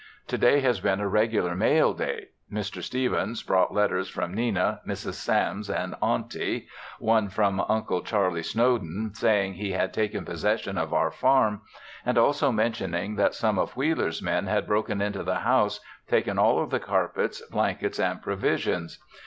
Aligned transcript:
To 0.29 0.37
day 0.39 0.61
has 0.61 0.79
been 0.79 0.99
a 0.99 1.07
regular 1.07 1.55
mail 1.55 1.93
day. 1.93 2.29
Mr. 2.51 2.81
Stevens 2.81 3.43
brought 3.43 3.71
letters 3.71 4.09
from 4.09 4.33
Nina, 4.33 4.81
Mrs. 4.87 5.13
Sams 5.13 5.69
and 5.69 5.93
Auntie, 6.01 6.67
one 6.97 7.29
from 7.29 7.59
Uncle 7.69 8.01
Charlie 8.01 8.41
Snowden 8.41 9.11
saying 9.13 9.53
he 9.53 9.73
had 9.73 9.93
taken 9.93 10.25
possession 10.25 10.75
of 10.75 10.91
our 10.91 11.11
farm, 11.11 11.61
and 12.03 12.17
also 12.17 12.51
mentioning 12.51 13.15
that 13.17 13.35
some 13.35 13.59
of 13.59 13.77
Wheeler's 13.77 14.23
men 14.23 14.47
had 14.47 14.65
broken 14.65 15.03
into 15.03 15.21
the 15.21 15.41
house, 15.41 15.79
taken 16.07 16.39
all 16.39 16.63
of 16.63 16.71
the 16.71 16.79
carpets, 16.79 17.39
blankets 17.51 17.99
and 17.99 18.23
provisions. 18.23 18.97